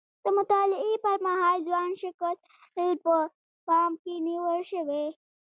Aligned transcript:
د 0.23 0.25
مطالعې 0.37 0.93
پر 1.05 1.15
مهال 1.25 1.57
ځوان 1.67 1.91
شکل 2.01 2.35
په 3.03 3.15
پام 3.67 3.91
کې 4.01 4.13
نیول 4.27 4.59
شوی. 4.71 5.05